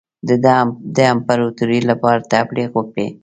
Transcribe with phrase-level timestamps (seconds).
[0.27, 0.55] د ده
[0.95, 3.07] د امپراطوری لپاره تبلیغ وکړي.